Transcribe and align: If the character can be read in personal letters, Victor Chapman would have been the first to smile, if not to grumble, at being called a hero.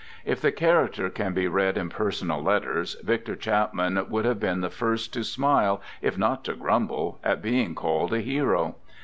If 0.25 0.41
the 0.41 0.51
character 0.51 1.11
can 1.11 1.33
be 1.33 1.47
read 1.47 1.77
in 1.77 1.89
personal 1.89 2.41
letters, 2.41 2.95
Victor 3.03 3.35
Chapman 3.35 4.03
would 4.09 4.25
have 4.25 4.39
been 4.39 4.61
the 4.61 4.71
first 4.71 5.13
to 5.13 5.23
smile, 5.23 5.79
if 6.01 6.17
not 6.17 6.43
to 6.45 6.55
grumble, 6.55 7.19
at 7.23 7.39
being 7.43 7.75
called 7.75 8.11
a 8.11 8.21
hero. 8.21 8.77